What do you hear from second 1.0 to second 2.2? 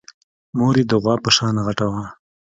غوا په شان غټه وه.